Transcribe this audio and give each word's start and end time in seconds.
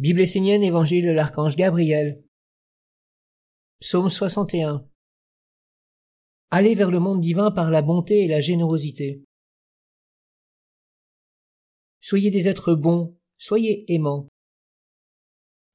Bible 0.00 0.22
essénienne, 0.22 0.62
Évangile 0.62 1.04
de 1.04 1.10
l'archange 1.10 1.56
Gabriel. 1.56 2.24
Psaume 3.80 4.08
61. 4.08 4.88
Allez 6.50 6.74
vers 6.74 6.90
le 6.90 7.00
monde 7.00 7.20
divin 7.20 7.50
par 7.50 7.70
la 7.70 7.82
bonté 7.82 8.24
et 8.24 8.26
la 8.26 8.40
générosité. 8.40 9.22
Soyez 12.00 12.30
des 12.30 12.48
êtres 12.48 12.72
bons, 12.72 13.14
soyez 13.36 13.84
aimants. 13.92 14.26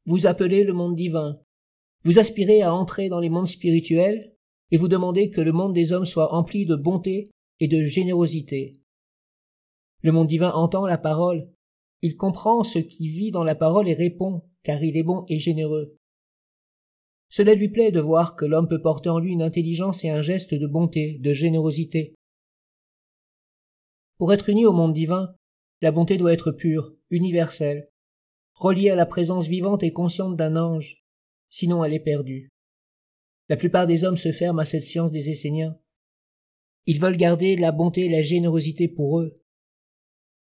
Vous 0.07 0.25
appelez 0.25 0.63
le 0.63 0.73
monde 0.73 0.95
divin. 0.95 1.39
Vous 2.03 2.17
aspirez 2.17 2.63
à 2.63 2.73
entrer 2.73 3.09
dans 3.09 3.19
les 3.19 3.29
mondes 3.29 3.47
spirituels 3.47 4.35
et 4.71 4.77
vous 4.77 4.87
demandez 4.87 5.29
que 5.29 5.41
le 5.41 5.51
monde 5.51 5.73
des 5.73 5.93
hommes 5.93 6.07
soit 6.07 6.33
empli 6.33 6.65
de 6.65 6.75
bonté 6.75 7.29
et 7.59 7.67
de 7.67 7.83
générosité. 7.83 8.81
Le 10.01 10.11
monde 10.11 10.25
divin 10.25 10.49
entend 10.49 10.87
la 10.87 10.97
parole 10.97 11.47
il 12.05 12.17
comprend 12.17 12.63
ce 12.63 12.77
qui 12.77 13.09
vit 13.09 13.31
dans 13.31 13.43
la 13.43 13.55
parole 13.55 13.89
et 13.89 13.95
répond, 13.95 14.43
car 14.61 14.83
il 14.83 14.95
est 14.95 15.01
bon 15.01 15.25
et 15.27 15.39
généreux. 15.39 15.97
Cela 17.29 17.55
lui 17.55 17.69
plaît 17.69 17.91
de 17.91 17.99
voir 17.99 18.35
que 18.35 18.45
l'homme 18.45 18.67
peut 18.67 18.81
porter 18.81 19.09
en 19.09 19.17
lui 19.17 19.31
une 19.31 19.41
intelligence 19.41 20.03
et 20.03 20.09
un 20.09 20.21
geste 20.21 20.53
de 20.53 20.67
bonté, 20.67 21.17
de 21.19 21.33
générosité. 21.33 22.13
Pour 24.19 24.31
être 24.33 24.49
uni 24.49 24.67
au 24.67 24.71
monde 24.71 24.93
divin, 24.93 25.33
la 25.81 25.91
bonté 25.91 26.17
doit 26.17 26.31
être 26.31 26.51
pure, 26.51 26.93
universelle, 27.09 27.89
reliée 28.53 28.91
à 28.91 28.95
la 28.95 29.07
présence 29.07 29.47
vivante 29.47 29.81
et 29.81 29.91
consciente 29.91 30.37
d'un 30.37 30.57
ange, 30.57 31.03
sinon 31.49 31.83
elle 31.83 31.93
est 31.95 31.99
perdue. 31.99 32.51
La 33.49 33.57
plupart 33.57 33.87
des 33.87 34.03
hommes 34.03 34.17
se 34.17 34.31
ferment 34.31 34.61
à 34.61 34.65
cette 34.65 34.85
science 34.85 35.09
des 35.09 35.31
Esséniens. 35.31 35.75
Ils 36.85 36.99
veulent 36.99 37.17
garder 37.17 37.55
la 37.55 37.71
bonté 37.71 38.05
et 38.05 38.09
la 38.09 38.21
générosité 38.21 38.87
pour 38.87 39.21
eux, 39.21 39.41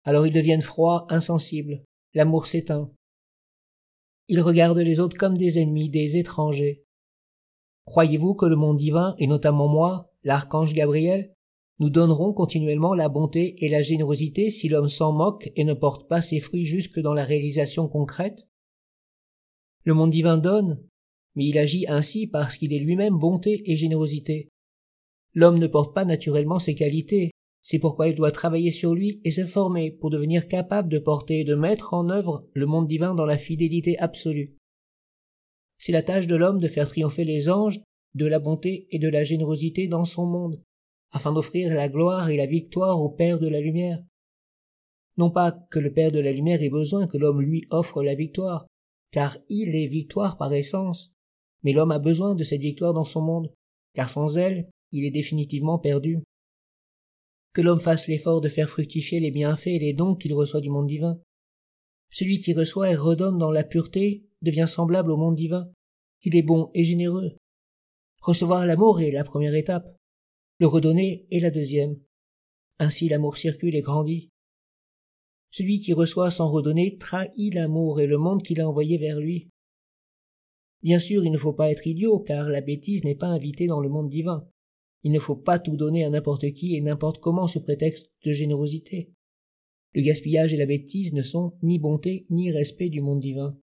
alors 0.06 0.26
ils 0.26 0.32
deviennent 0.32 0.62
froids, 0.62 1.06
insensibles, 1.10 1.84
l'amour 2.14 2.46
s'éteint. 2.46 2.90
Ils 4.28 4.40
regardent 4.40 4.78
les 4.78 5.00
autres 5.00 5.18
comme 5.18 5.36
des 5.36 5.58
ennemis, 5.58 5.90
des 5.90 6.16
étrangers. 6.16 6.84
Croyez-vous 7.84 8.34
que 8.34 8.46
le 8.46 8.56
monde 8.56 8.78
divin, 8.78 9.14
et 9.18 9.26
notamment 9.26 9.68
moi, 9.68 10.12
l'archange 10.24 10.74
Gabriel, 10.74 11.34
nous 11.78 11.90
donnerons 11.90 12.32
continuellement 12.32 12.94
la 12.94 13.08
bonté 13.08 13.62
et 13.64 13.68
la 13.68 13.82
générosité 13.82 14.48
si 14.48 14.68
l'homme 14.68 14.88
s'en 14.88 15.12
moque 15.12 15.52
et 15.56 15.64
ne 15.64 15.74
porte 15.74 16.08
pas 16.08 16.22
ses 16.22 16.40
fruits 16.40 16.64
jusque 16.64 16.98
dans 17.00 17.12
la 17.12 17.24
réalisation 17.24 17.86
concrète? 17.86 18.48
Le 19.84 19.92
monde 19.92 20.10
divin 20.10 20.38
donne, 20.38 20.82
mais 21.34 21.44
il 21.44 21.58
agit 21.58 21.86
ainsi 21.88 22.26
parce 22.26 22.56
qu'il 22.56 22.72
est 22.72 22.78
lui-même 22.78 23.18
bonté 23.18 23.70
et 23.70 23.76
générosité. 23.76 24.48
L'homme 25.34 25.58
ne 25.58 25.66
porte 25.66 25.94
pas 25.94 26.04
naturellement 26.04 26.58
ces 26.58 26.74
qualités, 26.74 27.30
c'est 27.68 27.80
pourquoi 27.80 28.06
il 28.06 28.14
doit 28.14 28.30
travailler 28.30 28.70
sur 28.70 28.94
lui 28.94 29.20
et 29.24 29.32
se 29.32 29.44
former 29.44 29.90
pour 29.90 30.08
devenir 30.08 30.46
capable 30.46 30.88
de 30.88 31.00
porter 31.00 31.40
et 31.40 31.44
de 31.44 31.56
mettre 31.56 31.94
en 31.94 32.10
œuvre 32.10 32.46
le 32.54 32.64
monde 32.64 32.86
divin 32.86 33.12
dans 33.12 33.26
la 33.26 33.38
fidélité 33.38 33.98
absolue. 33.98 34.54
C'est 35.76 35.90
la 35.90 36.04
tâche 36.04 36.28
de 36.28 36.36
l'homme 36.36 36.60
de 36.60 36.68
faire 36.68 36.86
triompher 36.86 37.24
les 37.24 37.50
anges 37.50 37.80
de 38.14 38.24
la 38.24 38.38
bonté 38.38 38.86
et 38.92 39.00
de 39.00 39.08
la 39.08 39.24
générosité 39.24 39.88
dans 39.88 40.04
son 40.04 40.26
monde, 40.26 40.62
afin 41.10 41.32
d'offrir 41.32 41.74
la 41.74 41.88
gloire 41.88 42.30
et 42.30 42.36
la 42.36 42.46
victoire 42.46 43.02
au 43.02 43.08
Père 43.10 43.40
de 43.40 43.48
la 43.48 43.60
lumière. 43.60 44.00
Non 45.16 45.32
pas 45.32 45.50
que 45.68 45.80
le 45.80 45.92
Père 45.92 46.12
de 46.12 46.20
la 46.20 46.30
lumière 46.30 46.62
ait 46.62 46.70
besoin 46.70 47.08
que 47.08 47.18
l'homme 47.18 47.42
lui 47.42 47.66
offre 47.70 48.00
la 48.04 48.14
victoire, 48.14 48.68
car 49.10 49.38
il 49.48 49.74
est 49.74 49.88
victoire 49.88 50.36
par 50.36 50.52
essence, 50.52 51.16
mais 51.64 51.72
l'homme 51.72 51.90
a 51.90 51.98
besoin 51.98 52.36
de 52.36 52.44
cette 52.44 52.60
victoire 52.60 52.94
dans 52.94 53.02
son 53.02 53.22
monde, 53.22 53.52
car 53.92 54.08
sans 54.08 54.38
elle, 54.38 54.68
il 54.92 55.04
est 55.04 55.10
définitivement 55.10 55.80
perdu 55.80 56.22
que 57.56 57.62
l'homme 57.62 57.80
fasse 57.80 58.06
l'effort 58.06 58.42
de 58.42 58.50
faire 58.50 58.68
fructifier 58.68 59.18
les 59.18 59.30
bienfaits 59.30 59.68
et 59.68 59.78
les 59.78 59.94
dons 59.94 60.14
qu'il 60.14 60.34
reçoit 60.34 60.60
du 60.60 60.68
monde 60.68 60.88
divin. 60.88 61.18
Celui 62.10 62.38
qui 62.38 62.52
reçoit 62.52 62.90
et 62.90 62.96
redonne 62.96 63.38
dans 63.38 63.50
la 63.50 63.64
pureté 63.64 64.26
devient 64.42 64.68
semblable 64.68 65.10
au 65.10 65.16
monde 65.16 65.36
divin. 65.36 65.72
Il 66.24 66.36
est 66.36 66.42
bon 66.42 66.70
et 66.74 66.84
généreux. 66.84 67.34
Recevoir 68.20 68.66
l'amour 68.66 69.00
est 69.00 69.10
la 69.10 69.24
première 69.24 69.54
étape. 69.54 69.96
Le 70.58 70.66
redonner 70.66 71.26
est 71.30 71.40
la 71.40 71.50
deuxième. 71.50 71.98
Ainsi 72.78 73.08
l'amour 73.08 73.38
circule 73.38 73.74
et 73.74 73.80
grandit. 73.80 74.28
Celui 75.50 75.80
qui 75.80 75.94
reçoit 75.94 76.30
sans 76.30 76.50
redonner 76.50 76.98
trahit 76.98 77.54
l'amour 77.54 78.02
et 78.02 78.06
le 78.06 78.18
monde 78.18 78.42
qu'il 78.42 78.60
a 78.60 78.68
envoyé 78.68 78.98
vers 78.98 79.18
lui. 79.18 79.48
Bien 80.82 80.98
sûr, 80.98 81.24
il 81.24 81.32
ne 81.32 81.38
faut 81.38 81.54
pas 81.54 81.70
être 81.70 81.86
idiot, 81.86 82.20
car 82.20 82.50
la 82.50 82.60
bêtise 82.60 83.02
n'est 83.04 83.14
pas 83.14 83.28
invitée 83.28 83.66
dans 83.66 83.80
le 83.80 83.88
monde 83.88 84.10
divin. 84.10 84.46
Il 85.06 85.12
ne 85.12 85.20
faut 85.20 85.36
pas 85.36 85.60
tout 85.60 85.76
donner 85.76 86.04
à 86.04 86.10
n'importe 86.10 86.52
qui 86.52 86.74
et 86.74 86.80
n'importe 86.80 87.20
comment 87.20 87.46
sous 87.46 87.60
prétexte 87.60 88.10
de 88.24 88.32
générosité. 88.32 89.12
Le 89.94 90.02
gaspillage 90.02 90.52
et 90.52 90.56
la 90.56 90.66
bêtise 90.66 91.12
ne 91.12 91.22
sont 91.22 91.52
ni 91.62 91.78
bonté 91.78 92.26
ni 92.28 92.50
respect 92.50 92.88
du 92.88 93.00
monde 93.00 93.20
divin. 93.20 93.56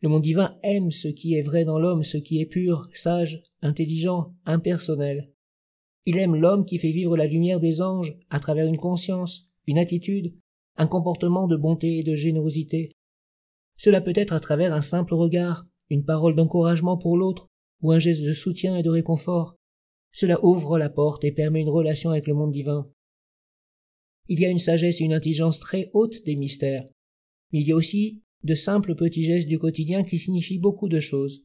Le 0.00 0.08
monde 0.08 0.22
divin 0.22 0.56
aime 0.62 0.92
ce 0.92 1.08
qui 1.08 1.34
est 1.34 1.42
vrai 1.42 1.64
dans 1.64 1.80
l'homme, 1.80 2.04
ce 2.04 2.18
qui 2.18 2.40
est 2.40 2.46
pur, 2.46 2.88
sage, 2.94 3.42
intelligent, 3.62 4.32
impersonnel. 4.44 5.32
Il 6.06 6.18
aime 6.18 6.36
l'homme 6.36 6.66
qui 6.66 6.78
fait 6.78 6.92
vivre 6.92 7.16
la 7.16 7.26
lumière 7.26 7.58
des 7.58 7.82
anges 7.82 8.16
à 8.30 8.38
travers 8.38 8.68
une 8.68 8.78
conscience, 8.78 9.50
une 9.66 9.78
attitude, 9.78 10.36
un 10.76 10.86
comportement 10.86 11.48
de 11.48 11.56
bonté 11.56 11.98
et 11.98 12.04
de 12.04 12.14
générosité. 12.14 12.92
Cela 13.76 14.00
peut 14.00 14.12
être 14.14 14.34
à 14.34 14.38
travers 14.38 14.72
un 14.72 14.82
simple 14.82 15.14
regard, 15.14 15.66
une 15.90 16.04
parole 16.04 16.36
d'encouragement 16.36 16.96
pour 16.96 17.16
l'autre, 17.16 17.48
ou 17.82 17.90
un 17.90 17.98
geste 17.98 18.22
de 18.22 18.32
soutien 18.32 18.76
et 18.76 18.84
de 18.84 18.90
réconfort. 18.90 19.57
Cela 20.12 20.42
ouvre 20.44 20.78
la 20.78 20.88
porte 20.88 21.24
et 21.24 21.32
permet 21.32 21.60
une 21.60 21.68
relation 21.68 22.10
avec 22.10 22.26
le 22.26 22.34
monde 22.34 22.52
divin. 22.52 22.90
Il 24.28 24.40
y 24.40 24.44
a 24.44 24.50
une 24.50 24.58
sagesse 24.58 25.00
et 25.00 25.04
une 25.04 25.14
intelligence 25.14 25.58
très 25.58 25.90
haute 25.92 26.24
des 26.24 26.36
mystères, 26.36 26.84
mais 27.52 27.60
il 27.60 27.68
y 27.68 27.72
a 27.72 27.76
aussi 27.76 28.22
de 28.44 28.54
simples 28.54 28.94
petits 28.94 29.24
gestes 29.24 29.48
du 29.48 29.58
quotidien 29.58 30.04
qui 30.04 30.18
signifient 30.18 30.58
beaucoup 30.58 30.88
de 30.88 31.00
choses. 31.00 31.44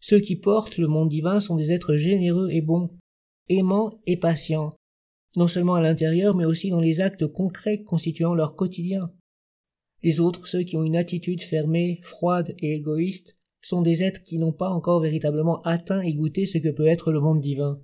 Ceux 0.00 0.20
qui 0.20 0.36
portent 0.36 0.78
le 0.78 0.86
monde 0.86 1.08
divin 1.08 1.40
sont 1.40 1.56
des 1.56 1.72
êtres 1.72 1.96
généreux 1.96 2.50
et 2.50 2.60
bons, 2.60 2.90
aimants 3.48 3.90
et 4.06 4.16
patients, 4.16 4.76
non 5.36 5.48
seulement 5.48 5.74
à 5.74 5.80
l'intérieur 5.80 6.34
mais 6.34 6.44
aussi 6.44 6.70
dans 6.70 6.80
les 6.80 7.00
actes 7.00 7.26
concrets 7.26 7.82
constituant 7.82 8.34
leur 8.34 8.54
quotidien. 8.54 9.12
Les 10.02 10.20
autres, 10.20 10.46
ceux 10.46 10.62
qui 10.62 10.76
ont 10.76 10.84
une 10.84 10.96
attitude 10.96 11.42
fermée, 11.42 12.00
froide 12.02 12.54
et 12.58 12.74
égoïste, 12.74 13.36
sont 13.64 13.82
des 13.82 14.02
êtres 14.02 14.22
qui 14.22 14.38
n'ont 14.38 14.52
pas 14.52 14.68
encore 14.68 15.00
véritablement 15.00 15.62
atteint 15.62 16.00
et 16.00 16.14
goûté 16.14 16.44
ce 16.44 16.58
que 16.58 16.68
peut 16.68 16.86
être 16.86 17.12
le 17.12 17.20
monde 17.20 17.40
divin. 17.40 17.80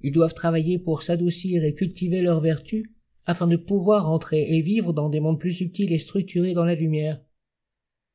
Ils 0.00 0.12
doivent 0.12 0.34
travailler 0.34 0.78
pour 0.78 1.02
s'adoucir 1.02 1.62
et 1.64 1.74
cultiver 1.74 2.22
leurs 2.22 2.40
vertus, 2.40 2.86
afin 3.26 3.46
de 3.46 3.56
pouvoir 3.56 4.10
entrer 4.10 4.56
et 4.56 4.62
vivre 4.62 4.92
dans 4.92 5.10
des 5.10 5.20
mondes 5.20 5.38
plus 5.38 5.52
subtils 5.52 5.92
et 5.92 5.98
structurés 5.98 6.54
dans 6.54 6.64
la 6.64 6.74
lumière. 6.74 7.22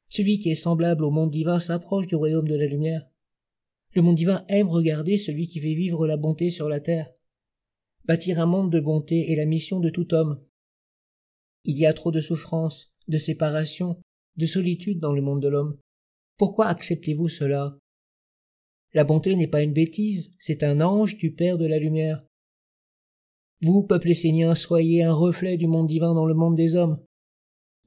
Celui 0.09 0.39
qui 0.39 0.49
est 0.49 0.55
semblable 0.55 1.03
au 1.03 1.11
monde 1.11 1.31
divin 1.31 1.59
s'approche 1.59 2.07
du 2.07 2.15
royaume 2.15 2.47
de 2.47 2.55
la 2.55 2.65
lumière. 2.65 3.07
Le 3.93 4.01
monde 4.01 4.15
divin 4.15 4.43
aime 4.49 4.67
regarder 4.67 5.17
celui 5.17 5.47
qui 5.47 5.59
fait 5.59 5.75
vivre 5.75 6.07
la 6.07 6.17
bonté 6.17 6.49
sur 6.49 6.67
la 6.67 6.79
terre. 6.79 7.09
Bâtir 8.05 8.39
un 8.39 8.45
monde 8.45 8.71
de 8.71 8.79
bonté 8.79 9.31
est 9.31 9.35
la 9.35 9.45
mission 9.45 9.79
de 9.79 9.89
tout 9.89 10.13
homme. 10.13 10.41
Il 11.63 11.77
y 11.77 11.85
a 11.85 11.93
trop 11.93 12.11
de 12.11 12.21
souffrance, 12.21 12.91
de 13.07 13.17
séparation, 13.17 13.99
de 14.37 14.45
solitude 14.45 14.99
dans 14.99 15.13
le 15.13 15.21
monde 15.21 15.41
de 15.41 15.47
l'homme. 15.47 15.77
Pourquoi 16.37 16.67
acceptez-vous 16.67 17.29
cela? 17.29 17.77
La 18.93 19.03
bonté 19.03 19.35
n'est 19.35 19.47
pas 19.47 19.61
une 19.61 19.73
bêtise, 19.73 20.35
c'est 20.39 20.63
un 20.63 20.81
ange 20.81 21.17
du 21.17 21.33
Père 21.33 21.57
de 21.57 21.65
la 21.65 21.79
lumière. 21.79 22.25
Vous, 23.61 23.83
peuple 23.83 24.09
essénien, 24.09 24.53
soyez 24.53 25.03
un 25.03 25.13
reflet 25.13 25.55
du 25.55 25.67
monde 25.67 25.87
divin 25.87 26.13
dans 26.13 26.25
le 26.25 26.33
monde 26.33 26.55
des 26.55 26.75
hommes, 26.75 27.01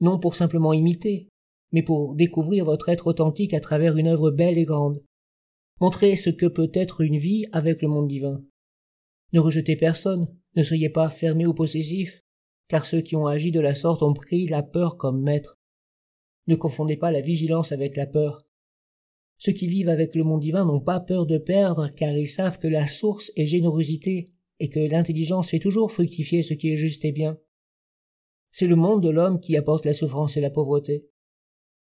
non 0.01 0.19
pour 0.19 0.35
simplement 0.35 0.73
imiter, 0.73 1.29
mais 1.71 1.83
pour 1.83 2.15
découvrir 2.15 2.65
votre 2.65 2.89
être 2.89 3.07
authentique 3.07 3.53
à 3.53 3.59
travers 3.59 3.97
une 3.97 4.07
œuvre 4.07 4.31
belle 4.31 4.57
et 4.57 4.65
grande. 4.65 5.03
Montrez 5.79 6.15
ce 6.15 6.31
que 6.31 6.47
peut 6.47 6.71
être 6.73 7.01
une 7.01 7.17
vie 7.17 7.45
avec 7.51 7.81
le 7.81 7.87
monde 7.87 8.07
divin. 8.07 8.43
Ne 9.31 9.39
rejetez 9.39 9.75
personne, 9.75 10.27
ne 10.55 10.63
soyez 10.63 10.89
pas 10.89 11.09
fermés 11.09 11.45
ou 11.45 11.53
possessifs, 11.53 12.23
car 12.67 12.83
ceux 12.83 13.01
qui 13.01 13.15
ont 13.15 13.27
agi 13.27 13.51
de 13.51 13.59
la 13.59 13.75
sorte 13.75 14.01
ont 14.01 14.13
pris 14.13 14.47
la 14.47 14.63
peur 14.63 14.97
comme 14.97 15.21
maître. 15.21 15.58
Ne 16.49 16.55
confondez 16.55 16.97
pas 16.97 17.11
la 17.11 17.21
vigilance 17.21 17.71
avec 17.71 17.95
la 17.95 18.07
peur. 18.07 18.43
Ceux 19.37 19.51
qui 19.51 19.67
vivent 19.67 19.87
avec 19.87 20.15
le 20.15 20.23
monde 20.23 20.41
divin 20.41 20.65
n'ont 20.65 20.79
pas 20.79 20.99
peur 20.99 21.27
de 21.27 21.37
perdre, 21.37 21.89
car 21.89 22.17
ils 22.17 22.27
savent 22.27 22.57
que 22.57 22.67
la 22.67 22.87
source 22.87 23.31
est 23.35 23.45
générosité, 23.45 24.33
et 24.59 24.67
que 24.67 24.79
l'intelligence 24.79 25.49
fait 25.49 25.59
toujours 25.59 25.91
fructifier 25.91 26.41
ce 26.41 26.55
qui 26.55 26.71
est 26.71 26.75
juste 26.75 27.05
et 27.05 27.11
bien. 27.11 27.37
C'est 28.49 28.65
le 28.65 28.75
monde 28.75 29.03
de 29.03 29.11
l'homme 29.11 29.39
qui 29.39 29.57
apporte 29.57 29.85
la 29.85 29.93
souffrance 29.93 30.37
et 30.37 30.41
la 30.41 30.49
pauvreté. 30.49 31.05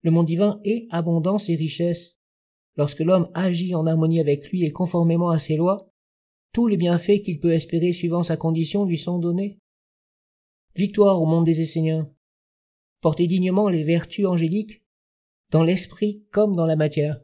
Le 0.02 0.10
monde 0.10 0.26
divin 0.26 0.60
est 0.64 0.86
abondance 0.90 1.48
et 1.48 1.54
richesse. 1.54 2.18
Lorsque 2.76 3.00
l'homme 3.00 3.30
agit 3.32 3.74
en 3.74 3.86
harmonie 3.86 4.20
avec 4.20 4.50
lui 4.50 4.64
et 4.64 4.70
conformément 4.70 5.30
à 5.30 5.38
ses 5.38 5.56
lois, 5.56 5.90
tous 6.52 6.66
les 6.66 6.76
bienfaits 6.76 7.22
qu'il 7.22 7.40
peut 7.40 7.54
espérer 7.54 7.92
suivant 7.92 8.22
sa 8.22 8.36
condition 8.36 8.84
lui 8.84 8.98
sont 8.98 9.18
donnés. 9.18 9.60
Victoire 10.76 11.22
au 11.22 11.24
monde 11.24 11.46
des 11.46 11.62
Esséniens 11.62 12.12
portez 13.02 13.26
dignement 13.26 13.68
les 13.68 13.82
vertus 13.82 14.26
angéliques 14.26 14.82
dans 15.50 15.62
l'esprit 15.62 16.24
comme 16.30 16.56
dans 16.56 16.64
la 16.64 16.76
matière. 16.76 17.20